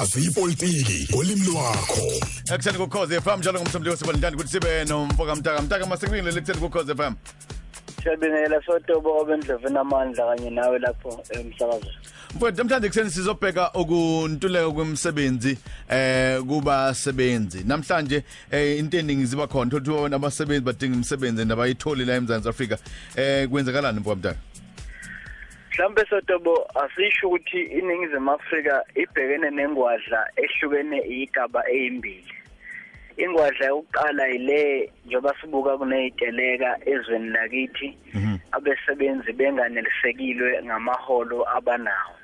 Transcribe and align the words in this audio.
hlaziya 0.00 0.30
ipolitiki 0.30 1.08
ngolimi 1.12 1.46
lwakho 1.46 2.06
Ekuseni 2.54 2.78
kukhoze 2.78 3.20
FM 3.20 3.38
njalo 3.38 3.58
ngomsombuluko 3.58 3.96
sibalindani 3.96 4.36
ukuthi 4.36 4.50
sibe 4.50 4.84
nomfoka 4.84 5.36
mtaka 5.36 5.62
mtaka 5.62 5.86
masekwini 5.86 6.30
lekuseni 6.30 6.58
kukhoze 6.58 6.94
FM. 6.94 7.14
Siyabingelela 8.02 8.62
sotobo 8.66 9.18
obendlovu 9.20 9.66
enamandla 9.66 10.26
kanye 10.26 10.50
nawe 10.50 10.78
lapho 10.78 11.24
emsakazweni. 11.30 11.96
Mfowethu 12.34 12.58
namhlanje 12.58 12.88
kuseni 12.88 13.10
sizobheka 13.10 13.72
ukuntuleka 13.72 14.70
kwemisebenzi 14.70 15.58
eh 15.88 16.40
kuba 16.42 16.94
sebenzi. 16.94 17.64
Namhlanje 17.64 18.24
eh 18.50 18.78
into 18.78 18.98
eningi 18.98 19.26
ziba 19.26 19.46
khona 19.46 19.70
ukuthi 19.70 19.90
wona 19.90 20.16
abasebenzi 20.16 20.64
badinga 20.64 20.94
imisebenzi 20.94 21.44
nabayitholi 21.44 22.04
la 22.04 22.14
eMzantsi 22.14 22.48
Afrika. 22.48 22.78
Eh 23.16 23.48
kwenzakalani 23.48 24.00
mfowethu 24.00 24.18
mtaka? 24.18 24.49
Mhlambe 25.70 26.04
sotobo 26.10 26.66
asisho 26.82 27.28
ukuthi 27.28 27.60
iningizimu 27.62 28.30
Afrika 28.32 28.84
ibhekene 28.94 29.50
nengwadla 29.50 30.20
ehlukene 30.36 30.98
igaba 30.98 31.62
ezimbili. 31.70 32.34
ingwadla 33.16 33.66
yokuqala 33.66 34.28
ile 34.28 34.92
njoba 35.06 35.34
sibuka 35.40 35.78
kuneziteleka 35.78 36.78
ezweni 36.86 37.30
lakithi 37.30 37.88
abesebenzi 38.52 39.32
benganelisekilwe 39.32 40.62
ngamaholo 40.64 41.38
abanawo. 41.56 42.14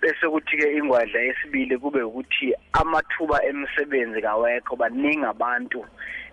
Bese 0.00 0.28
kuthi 0.28 0.56
ke 0.56 0.76
ingwadla 0.76 1.20
yesibili 1.20 1.78
kube 1.78 2.02
ukuthi 2.02 2.54
amathuba 2.72 3.44
emisebenzi 3.44 4.20
kawekho 4.22 4.76
baningi 4.76 5.24
abantu 5.24 5.80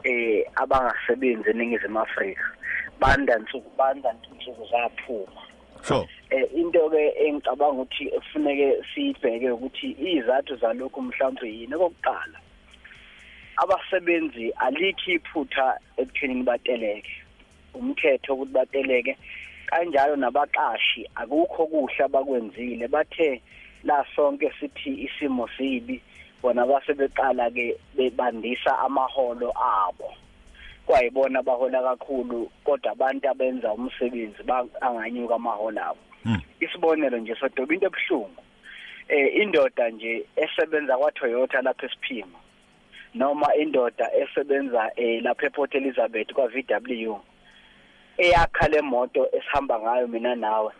eh 0.03 0.43
abangasebenzi 0.55 1.49
eningizimu 1.49 1.99
Afrika. 1.99 2.45
Banda 2.99 3.37
nsuku 3.37 3.69
banda 3.77 4.09
nsuku 4.35 4.67
zaphuma. 4.71 5.41
Eh 5.89 6.07
into 6.55 6.89
ke 6.89 7.03
engicabanga 7.25 7.81
ukuthi 7.81 8.09
kufuneke 8.09 8.83
siyibheke 8.93 9.51
ukuthi 9.51 9.87
izathu 9.99 10.55
zalokhu 10.55 11.01
mhlawumbe 11.01 11.47
yini. 11.47 11.75
Okokuqala 11.75 12.39
abasebenzi 13.61 14.51
alikho 14.51 15.11
iphutha 15.11 15.79
ekutheni 15.97 16.43
bateleke. 16.43 17.13
Umthetho 17.73 18.33
ukuthi 18.33 18.53
bateleke 18.53 19.17
kanjalo 19.69 20.15
nabaqashi 20.15 21.05
akukho 21.15 21.67
kuhle 21.67 22.03
abakwenzile. 22.05 22.87
Bathe 22.87 23.41
la 23.83 24.05
sonke 24.15 24.51
sithi 24.59 25.05
isimo 25.05 25.47
sibi 25.57 26.01
bona 26.41 26.65
basebeqala 26.65 27.51
ke 27.51 27.77
bebandisa 27.95 28.79
amaholo 28.85 29.53
abo. 29.55 30.09
Kwayibona 30.85 31.39
abahola 31.39 31.79
kakhulu 31.81 32.51
kodwa 32.65 32.91
abantu 32.91 33.29
abenza 33.29 33.73
umsebenzi 33.73 34.41
anganyuka 34.81 35.35
amaholo 35.35 35.81
abo. 35.81 36.12
Isibonelo 36.59 37.17
nje 37.17 37.35
sodoba 37.35 37.73
into 37.73 37.85
ebuhlungu 37.85 38.43
eh 39.07 39.35
indoda 39.35 39.89
nje 39.89 40.25
esebenza 40.35 40.97
kwa 40.97 41.11
Toyota 41.11 41.61
lapha 41.61 41.85
esiphimo 41.85 42.39
noma 43.13 43.55
indoda 43.55 44.09
esebenza 44.15 44.91
eh 44.95 45.23
lapha 45.23 45.47
ePort 45.47 45.75
Elizabeth 45.75 46.33
kwa 46.33 46.47
VW 46.47 47.15
eyakha 48.17 48.67
le 48.67 48.81
moto 48.81 49.27
esihamba 49.31 49.79
ngayo 49.79 50.07
mina 50.07 50.35
nawe 50.35 50.73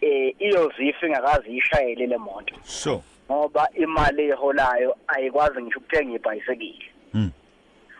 eh 0.00 0.34
iyozifa 0.38 1.06
ingakazi 1.06 1.56
ishayele 1.56 2.06
le 2.06 2.18
moto. 2.18 2.54
So? 2.62 3.02
Ngoba 3.30 3.68
imali 3.74 4.22
eholayo 4.22 4.96
ayikwazi 5.08 5.62
ngisho 5.62 5.78
ukuthenga 5.78 6.14
ibhayisekile. 6.14 6.90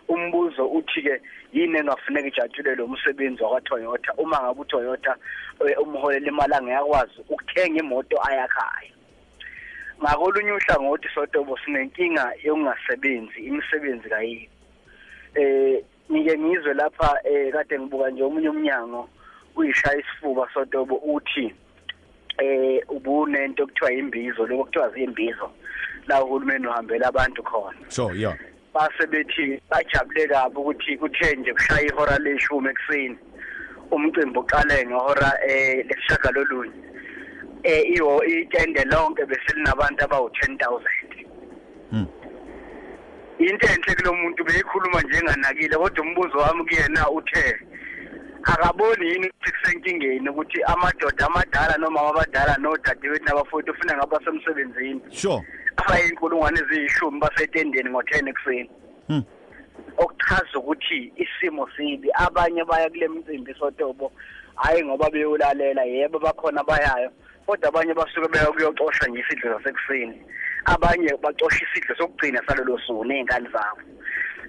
Umbuzo 0.09 0.67
uthi 0.67 1.01
ke 1.01 1.21
yini 1.53 1.77
engafuneka 1.79 2.27
ijatshule 2.27 2.75
lo 2.75 2.87
msebenzi 2.87 3.43
wakwa 3.43 3.61
Toyota? 3.61 4.13
Uma 4.17 4.41
ngabe 4.41 4.61
uToyota 4.61 5.15
umholela 5.81 6.27
imali 6.27 6.53
angekwazi 6.53 7.19
ukuthenga 7.29 7.79
imoto 7.79 8.17
ayakhayo 8.27 8.93
ngakolunye 10.03 10.51
uhlangothi 10.51 11.07
sotobo 11.15 11.57
sinenkinga 11.57 12.33
yokungasebenzi 12.43 13.39
imisebenzi 13.39 14.09
kayikho. 14.09 14.51
Eh 15.35 15.83
ngike 16.11 16.37
ngizwe 16.37 16.73
lapha 16.73 17.19
eh 17.23 17.51
kade 17.51 17.79
ngibuka 17.79 18.09
nje 18.09 18.23
omunye 18.23 18.49
umnyango 18.49 19.09
uyishaya 19.55 19.99
isifuba 19.99 20.49
sotobo 20.53 20.95
uthi 20.95 21.53
eh 22.37 22.81
ubunento 22.89 23.63
okuthiwa 23.63 23.91
imbizo 23.91 24.47
lokho 24.47 24.63
kuthiwa 24.63 24.89
zimbizo 24.89 25.51
la 26.07 26.23
uhulumeni 26.23 26.67
uhambela 26.67 27.07
abantu 27.07 27.43
khona. 27.43 27.77
So 27.89 28.11
yeah. 28.13 28.37
Base 28.79 29.07
bethi 29.11 29.61
bajabule 29.69 30.27
kabi 30.27 30.55
ukuthi 30.57 30.97
kuthe 30.97 31.35
nje 31.35 31.53
kushaya 31.53 31.87
ihora 31.87 32.17
leshumi 32.17 32.69
ekuseni. 32.69 33.17
Umcimbi 33.91 34.39
uqale 34.39 34.85
ngehora 34.85 35.29
eh 35.47 35.85
leshaga 35.87 36.31
lolunye 36.31 36.71
eh 37.63 37.83
iwo 37.97 38.23
itende 38.23 38.83
lonke 38.85 39.25
bese 39.25 39.51
linabantu 39.55 40.03
abawu 40.03 40.27
10000 40.27 40.79
mm. 41.91 42.07
into 43.39 43.67
enhle 43.67 43.95
kulomuntu 43.95 44.43
beyikhuluma 44.43 45.01
njenganakile 45.01 45.75
kodwa 45.77 46.03
umbuzo 46.05 46.37
wami 46.37 46.63
kuyena 46.63 47.09
uthe 47.09 47.59
akaboni 48.43 49.07
yini 49.07 49.29
ukuthi 49.29 49.51
kusenkingeni 49.51 50.29
ukuthi 50.29 50.63
amadoda 50.63 51.25
amadala 51.25 51.77
noma 51.77 52.01
abadala 52.09 52.57
nodadewethu 52.57 53.25
nabafowethu 53.25 53.71
ufuna 53.71 53.97
ngaba 53.97 54.19
semsebenzini 54.25 55.01
sure. 55.11 55.43
Abayinkulungwane 55.77 56.59
eziyishumi 56.59 57.19
basetendeni 57.19 57.89
ngo10 57.89 58.29
ekuseni. 58.29 58.69
Mm. 59.09 59.23
okuchaza 59.97 60.55
ukuthi 60.59 61.13
isimo 61.15 61.69
sibi. 61.77 62.09
Abanye 62.13 62.63
baya 62.63 62.89
kule 62.89 63.07
mcimbi 63.07 63.53
sotobo 63.59 64.11
hayi 64.55 64.83
ngoba 64.83 65.09
beyolalela 65.09 65.83
yebo 65.83 66.19
bakhona 66.19 66.63
bayayo 66.63 67.11
kodwa 67.45 67.69
abanye 67.69 67.93
basuke 67.93 68.27
beya 68.27 68.51
kuyocosha 68.51 69.07
nje 69.07 69.19
isidlo 69.19 69.57
sasekuseni. 69.57 70.21
Abanye 70.65 71.17
bacosha 71.21 71.65
isidlo 71.65 71.95
sokugcina 71.95 72.41
salolo 72.47 72.79
suku 72.79 73.05
nezingane 73.05 73.49
zabo. 73.49 73.81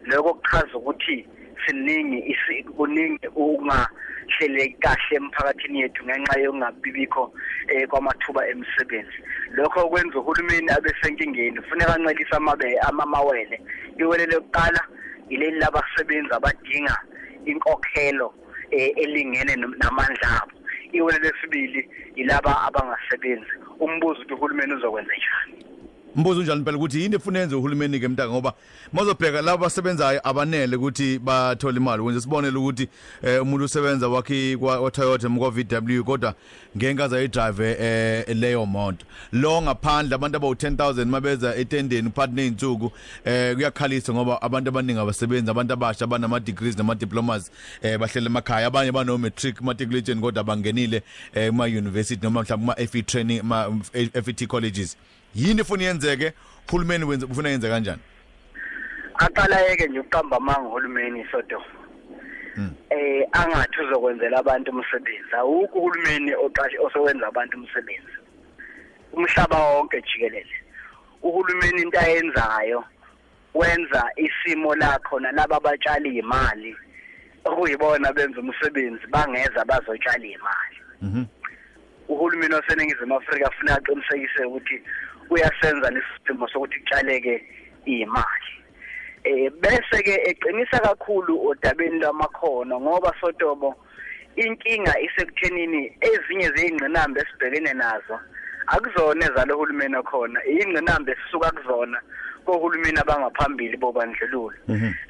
Lokho 0.05 0.35
kuchaza 0.35 0.75
ukuthi 0.75 1.27
siningi 1.67 2.37
kuningi 2.77 3.29
ungahleleki 3.37 4.77
kahle 4.81 5.17
emphakathini 5.17 5.81
yethu 5.81 6.05
ngenxa 6.05 6.41
yokungabibikho 6.41 7.33
eh 7.69 7.89
kwamathuba 7.89 8.49
emisebenzi. 8.49 9.19
Lokho 9.51 9.89
kwenza 9.89 10.19
uhulumeni 10.19 10.71
abesenkingeni 10.71 11.61
kufuneka 11.61 11.95
ancelisa 11.95 12.37
amabe 12.37 12.79
amamawele. 12.79 13.61
Iwele 13.99 14.27
lokuqala 14.27 14.81
ileli 15.29 15.59
labasebenzi 15.59 16.33
abadinga 16.35 16.97
inkokhelo 17.45 18.35
elingene 18.71 19.57
namandla 19.57 20.43
abo. 20.43 20.53
Iwele 20.93 21.19
lesibili 21.19 21.89
ilaba 22.15 22.63
abangasebenzi. 22.67 23.53
Umbuzo 23.81 24.21
ukuthi 24.21 24.35
uhulumeni 24.35 24.75
uzokwenza 24.75 25.13
njani? 25.17 25.70
Mbuzo 26.17 26.43
njalo 26.43 26.59
impela 26.59 26.77
ukuthi 26.77 27.01
yini 27.03 27.17
efuna 27.17 27.39
yenze 27.39 27.55
uhulumeni 27.55 28.01
ke 28.01 28.09
mntaka? 28.09 28.31
Ngoba 28.31 28.55
mazobheka 28.93 29.43
labo 29.43 29.63
basebenzayo 29.63 30.21
abanele 30.29 30.77
ukuthi 30.77 31.19
bathole 31.19 31.77
imali. 31.77 32.03
Kwenze 32.03 32.21
sibonele 32.21 32.59
ukuthi 32.59 32.89
eh, 33.23 33.43
umuntu 33.43 33.65
usebenza 33.65 34.09
wakhe 34.09 34.57
kwa 34.57 34.91
Toyota 34.91 35.29
mkwa 35.29 35.51
VW 35.51 36.03
kodwa 36.05 36.35
ngenkaza 36.77 37.17
ayidrive 37.17 37.77
eh, 37.81 38.37
leyo 38.37 38.67
moto. 38.67 39.07
Lo 39.33 39.63
ngaphandle 39.63 40.15
abantu 40.15 40.37
abawu 40.37 40.55
10000 40.55 41.05
mabeza 41.05 41.57
etendeni 41.57 42.11
phakathi 42.11 42.35
nezinsuku 42.35 42.93
eh 43.25 43.55
kuyakhalisa 43.55 44.13
ngoba 44.13 44.43
abantu 44.43 44.69
abaningi 44.69 45.01
abasebenzi 45.01 45.51
abantu 45.51 45.73
abasha 45.73 46.05
abanama 46.05 46.41
degrees 46.41 46.79
nama 46.79 46.95
diplomas 46.95 47.51
eh 47.83 47.99
bahlele 47.99 48.27
emakhaya. 48.27 48.67
Abanye 48.67 48.93
bano 48.93 49.19
matric 49.19 49.61
matriculation 49.61 50.21
kodwa 50.21 50.45
bangenile 50.45 51.03
eh 51.35 51.51
kuma 51.51 51.65
university 51.65 52.23
noma 52.23 52.43
mhlawumbe 52.43 52.75
kuma 52.75 52.87
FE 52.89 53.03
training 53.03 53.43
ma 53.43 53.69
FET 53.93 54.47
colleges. 54.49 54.97
Yini 55.35 55.61
efuna 55.61 55.83
yenzeke 55.85 56.33
uhulumeni 56.69 57.05
wenza 57.05 57.27
ufuna 57.27 57.49
yenze 57.49 57.69
kanjani? 57.69 58.01
Aqala 59.15 59.61
yeke 59.61 59.87
nje 59.87 60.01
uqamba 60.01 60.37
amanga 60.37 60.69
uhulumeni 60.69 61.27
sodo 61.31 61.63
eh 62.91 63.27
angathi 63.33 63.81
uzokwenzela 63.81 64.39
abantu 64.39 64.71
umsebenzi. 64.71 65.33
Awukho 65.39 65.79
uhulumeni 65.79 66.35
oqashe 66.35 66.79
osewenza 66.79 67.27
abantu 67.29 67.57
umsebenzi. 67.59 68.17
Umhlaba 69.13 69.59
wonke 69.59 70.03
jikelele. 70.03 70.57
Uhulumeni 71.23 71.83
into 71.83 71.99
ayenzayo 71.99 72.85
wenza 73.55 74.03
isimo 74.17 74.75
lakho 74.75 75.21
nalabo 75.21 75.55
abatshali 75.55 76.19
imali 76.19 76.77
okuyibona 77.45 78.13
benza 78.13 78.41
umsebenzi 78.41 79.07
bangeza 79.07 79.65
bazotshala 79.65 80.27
imali. 80.27 80.79
Mhm. 81.03 81.25
Uhulumeni 82.09 82.55
waseningizimu 82.55 83.17
Afrika 83.17 83.49
ufuna 83.49 83.75
aqinisekise 83.77 84.45
ukuthi 84.45 84.83
uyasenza 85.31 85.91
lesimo 85.91 86.49
sokuthi 86.49 86.79
kutshaleke 86.79 87.45
imali. 87.85 88.51
Eh 89.25 89.51
bese 89.61 90.03
ke 90.03 90.15
eqinisa 90.31 90.81
kakhulu 90.81 91.49
odabeni 91.49 91.99
lwamakhono 91.99 92.81
ngoba 92.81 93.13
sotobo 93.21 93.77
inkinga 94.37 94.95
isekuthenini 95.01 95.93
ezinye 96.01 96.49
zeyingqinamba 96.57 97.21
esibhekene 97.21 97.73
nazo 97.73 98.17
akuzona 98.67 99.27
ezalo 99.27 99.57
hulumeni 99.57 100.03
khona 100.03 100.39
ingqinamba 100.45 101.13
esisuka 101.13 101.51
kuzona 101.51 101.99
kohulumeni 102.47 102.99
abangaphambili 103.01 103.77
bobandlululo. 103.77 104.57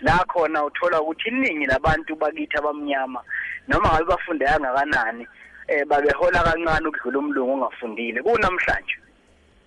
La 0.02 0.24
khona 0.26 0.64
uthola 0.64 1.00
ukuthi 1.00 1.28
iningi 1.28 1.66
labantu 1.66 2.16
bakithi 2.16 2.56
abamnyama 2.58 3.20
noma 3.68 3.88
ngabe 3.88 4.04
bafunde 4.10 4.44
kangakanani 4.44 5.26
eh 5.68 5.84
babehola 5.86 6.42
kancane 6.42 6.88
ukudlula 6.88 7.18
umlungu 7.18 7.52
ongafundile. 7.52 8.22
Kunamhlanje 8.22 8.96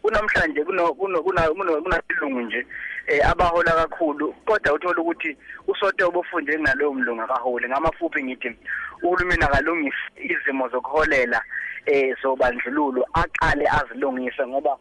kunamhlanje 0.04 0.66
kunasilungu 0.66 2.42
nje 2.42 2.66
eh 3.08 3.30
abahola 3.30 3.72
kakhulu. 3.72 4.34
Kodwa 4.46 4.74
uthola 4.74 5.02
ukuthi 5.02 5.38
usotobo 5.68 6.20
ufunde 6.20 6.58
kunalowo 6.58 6.94
mlungu 6.94 7.22
akaholi. 7.22 7.70
Ngamafuphi 7.70 8.24
ngithi 8.24 8.56
uhulumeni 9.04 9.44
akalungisi 9.44 9.98
izimo 10.18 10.70
zokuholela 10.70 11.44
eh 11.86 12.16
zobandlululo 12.22 13.06
aqale 13.14 13.68
azilungise 13.68 14.48
ngoba 14.48 14.78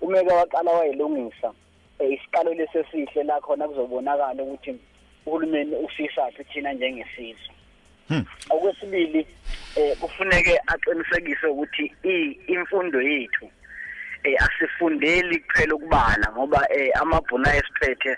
umeke 0.00 0.32
waqala 0.32 0.70
wayilungisa 0.70 1.52
eh, 1.98 2.12
isiqalo 2.12 2.54
lesesihle 2.54 3.22
la 3.24 3.40
khona 3.40 3.68
kuzobonakala 3.68 4.42
ukuthi 4.42 4.80
uhulumeni 5.26 5.76
ufisathi 5.76 6.44
thina 6.44 6.72
njengesizwe. 6.72 7.54
Hmm. 8.08 8.24
okwesibili 8.50 9.26
eh 9.76 9.96
kufuneke 9.98 10.60
aqinisekise 10.66 11.46
ukuthi 11.46 11.92
imfundo 12.46 13.02
yethu 13.02 13.50
eh 14.26 14.36
asifundeli 14.44 15.38
kuphela 15.38 15.74
ukubala 15.74 16.26
ngoba 16.32 16.60
eh 16.70 16.90
amabhuna 17.00 17.56
esiphethe 17.58 18.12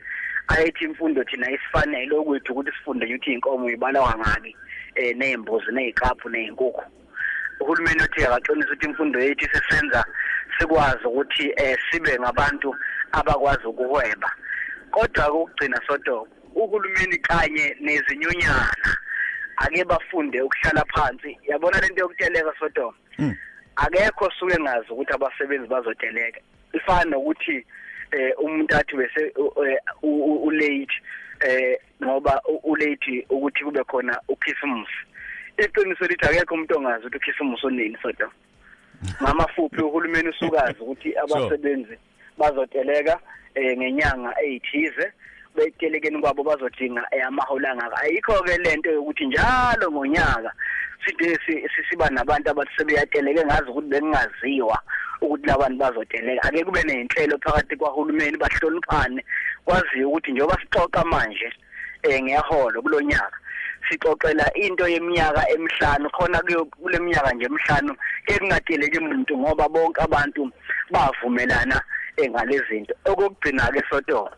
ayethi 0.49 0.84
imfundo 0.84 1.25
thina 1.25 1.50
isifanele 1.50 2.14
okwethu 2.16 2.52
ukuthi 2.52 2.72
sifunde 2.76 3.05
ukuthi 3.06 3.32
inkomo 3.32 3.70
ibala 3.70 4.00
ngani 4.19 4.56
eh 4.94 5.16
nezimbuzi 5.16 5.70
nezikaphu 5.72 6.28
nezinkukhu 6.28 6.84
uhulumeni 7.60 8.02
uthi 8.02 8.25
akaqinisa 8.25 8.72
ukuthi 8.72 8.87
imfundo 8.87 9.20
yethu 9.20 9.44
isesenza 9.44 10.05
sikwazi 10.58 11.05
ukuthi 11.06 11.52
eh 11.56 11.78
sibe 11.90 12.19
ngabantu 12.19 12.75
abakwazi 13.12 13.66
ukuhweba. 13.66 14.31
Kodwa 14.90 15.32
ukugcina 15.32 15.81
sodo 15.87 16.28
uhulumeni 16.55 17.19
kanye 17.19 17.76
nezinyunyana 17.81 18.90
ake 19.56 19.84
bafunde 19.84 20.43
ukuhlala 20.43 20.84
phansi. 20.94 21.38
Yabona 21.49 21.81
lento 21.81 22.00
yokuteleka 22.00 22.52
sodo 22.58 22.94
Mm. 23.20 23.34
Akekho 23.78 24.30
suke 24.38 24.56
ngazi 24.60 24.90
ukuthi 24.90 25.12
abasebenzi 25.14 25.69
bazoteleka. 25.69 26.40
Ifana 26.72 27.10
nokuthi 27.10 27.64
eh 28.12 28.32
umuntu 28.38 28.76
athi 28.76 28.96
bese 28.96 29.32
u- 29.36 29.64
eh, 29.64 29.78
u- 30.02 30.25
u- 30.30 30.42
u 30.46 30.50
late 30.50 30.96
eh 31.40 31.78
ngoba 32.02 32.40
u- 32.48 32.60
u 32.64 32.76
late 32.76 33.26
ukuthi 33.30 33.64
kube 33.64 33.84
khona 33.84 34.20
ukhisimusi. 34.28 34.98
Iqiniso 35.58 36.04
lithi 36.06 36.26
akekho 36.26 36.54
umuntu 36.54 36.76
ongazi 36.76 37.06
ukuthi 37.06 37.16
ukhisimusi 37.16 37.66
unini 37.66 37.96
sodo 38.02 38.32
ngamafuphi 39.22 39.82
uhulumeni 39.82 40.28
usukazi 40.28 40.78
ukuthi 40.81 41.14
abasebenzi 41.19 41.98
bazoteleka 42.38 43.20
eh 43.54 43.76
ngenyanga 43.78 44.34
eyithize. 44.42 45.12
Betelekeni 45.56 46.20
kwabo 46.20 46.42
bazodinga 46.44 47.02
eh, 47.10 47.26
amahola 47.26 47.70
angaka 47.72 47.96
ayikho 48.02 48.42
ke 48.42 48.58
lento 48.58 48.90
yokuthi 48.90 49.26
njalo 49.26 49.90
ngonyaka 49.90 50.52
side 51.04 51.38
si- 51.46 51.68
si- 51.68 51.84
siba 51.90 52.10
nabantu 52.10 52.50
abathi 52.50 52.70
sebeyateleke 52.76 53.44
ngazi 53.44 53.70
ukuthi 53.70 53.88
bengingaziwa 53.88 54.78
ukuthi 55.20 55.46
labantu 55.46 55.78
bazoteleka. 55.78 56.42
Ake 56.48 56.64
kube 56.64 56.82
nenhlelo 56.82 57.38
phakathi 57.38 57.76
kwahulumeni 57.76 58.36
bahloniphane. 58.36 59.24
Kwaziyo 59.64 60.08
ukuthi 60.08 60.32
njengoba 60.32 60.58
sixoxa 60.60 61.04
manje 61.04 61.52
eh 62.02 62.22
ngeholo 62.22 62.82
kulonyaka 62.82 63.38
sixoxela 63.88 64.44
into 64.54 64.86
yeminyaka 64.88 65.48
emihlanu 65.50 66.10
khona 66.10 66.42
kuyo 66.42 66.64
kule 66.64 66.98
minyaka 66.98 67.32
nje 67.32 67.46
emihlanu 67.46 67.96
ekungateleki 68.26 68.98
umuntu 68.98 69.38
ngoba 69.38 69.68
bonke 69.68 70.00
abantu 70.02 70.50
bavumelana 70.90 71.80
eh, 72.16 72.30
ngalezinto. 72.30 72.94
Okugcina 73.04 73.70
ke 73.72 73.82
sotoro 73.90 74.30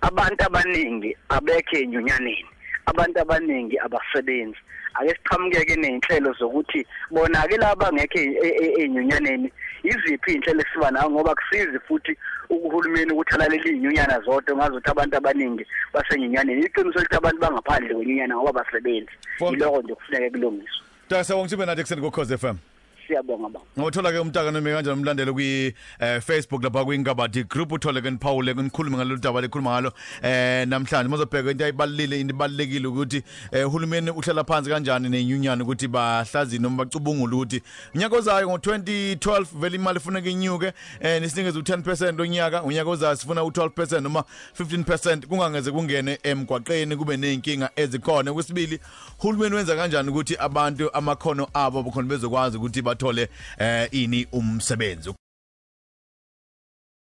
abantu 0.00 0.44
abaningi 0.44 1.16
abekho 1.28 1.76
enyunyaneni. 1.76 2.46
Abantu 2.90 3.20
abaningi 3.20 3.76
abasebenzi 3.78 4.58
ake 4.94 5.14
siqhamukeke 5.14 5.76
nezinhlelo 5.76 6.32
zokuthi 6.38 6.86
bona 7.10 7.48
ke 7.48 7.56
laba 7.56 7.92
ngekho 7.92 8.18
enyunyaneni 8.82 9.52
iziphi 9.82 10.32
inhlelo 10.34 10.62
esiba 10.62 10.90
nayo 10.90 11.10
ngoba 11.10 11.34
kusizi 11.34 11.78
futhi 11.86 12.16
uhulumeni 12.50 13.12
ukuthi 13.12 13.34
alalele 13.34 13.68
izinyunyana 13.70 14.20
zodwa 14.20 14.56
ngazothi 14.56 14.90
abantu 14.90 15.16
abaningi 15.16 15.64
basenyunyaneni 15.92 16.64
iqiniso 16.66 17.00
lithi 17.00 17.16
abantu 17.16 17.40
bangaphandle 17.40 17.94
kwenyunyana 17.94 18.36
ngoba 18.36 18.64
basebenzi 18.64 19.12
Fonke. 19.38 19.54
yiloko 19.54 19.82
nje 19.82 19.94
kufuneka 19.94 20.30
kulungiswe 20.30 20.82
Dr. 21.10 21.24
Sawonga 21.24 21.48
Chibe 21.48 21.66
nathi 21.66 21.82
kuseni 21.82 22.02
ku 22.02 22.10
Cause 22.10 22.36
FM. 22.36 22.56
Siyabonga 23.08 23.48
baba. 23.48 23.64
Ngothola 23.78 24.12
ke 24.12 24.18
umntaka 24.18 24.50
nome 24.50 24.72
kanjani 24.72 25.00
umlandelo 25.00 25.34
kwi 25.34 25.74
eh, 26.00 26.20
Facebook 26.20 26.62
lapha 26.62 26.84
kwingabadi 26.84 27.44
group 27.44 27.72
uthole 27.72 28.02
ke 28.02 28.10
niphawule 28.10 28.54
ke 28.54 28.62
nikhulume 28.62 28.96
ngalolu 28.96 29.20
daba 29.20 29.40
lekhuluma 29.40 29.70
ngalo 29.70 29.92
eh 30.22 30.66
namhlanje. 30.68 31.08
Mozobheka 31.08 31.50
into 31.50 31.64
ayibalile 31.64 32.20
into 32.20 32.34
ibalekile 32.34 32.86
ukuthi 32.86 33.22
eh, 33.52 33.66
uhulumeni 33.66 34.10
uhlala 34.10 34.44
phansi 34.44 34.70
kanjani 34.70 35.08
nenyunyana 35.08 35.64
ukuthi 35.64 35.88
bahlazi 35.88 36.58
noma 36.58 36.84
bacubungule 36.84 37.36
ukuthi 37.36 37.62
unyaka 37.94 38.16
ozayo 38.16 38.48
ngo2012 38.48 39.46
vele 39.60 39.76
imali 39.76 39.98
ifuneka 39.98 40.30
inyuke 40.30 40.72
eh 41.00 41.22
nisinikeze 41.22 41.58
u10% 41.58 42.20
onyaka 42.20 42.62
unyaka 42.62 42.90
ozayo 42.90 43.16
sifuna 43.16 43.40
u12% 43.40 44.00
noma 44.00 44.24
15% 44.60 45.26
kungangeze 45.26 45.70
kungene 45.72 46.18
emgwaqeni 46.22 46.96
kube 46.96 47.16
nezinkinga 47.16 47.70
ezikhona. 47.76 48.32
Kwesibili 48.32 48.80
uhulumeni 49.18 49.54
wenza 49.54 49.76
kanjani 49.76 50.08
ukuthi 50.10 50.36
abantu 50.38 50.94
amakhono 50.94 51.48
abo 51.54 51.82
bukhona 51.82 52.08
bezokwazi 52.08 52.56
ukuthi 52.56 52.82
bathole 52.98 53.28
eh 53.58 53.88
ini 53.92 54.26
umsebenzi. 54.32 55.14